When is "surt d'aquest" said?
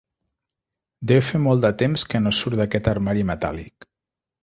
2.41-2.93